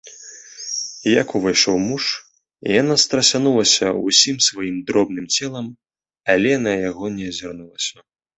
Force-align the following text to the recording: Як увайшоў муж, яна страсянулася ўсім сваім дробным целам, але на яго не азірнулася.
Як 1.21 1.27
увайшоў 1.39 1.75
муж, 1.89 2.05
яна 2.81 2.95
страсянулася 3.03 3.85
ўсім 4.07 4.37
сваім 4.47 4.77
дробным 4.89 5.25
целам, 5.37 5.67
але 6.37 6.51
на 6.65 6.73
яго 6.89 7.05
не 7.21 7.25
азірнулася. 7.35 7.95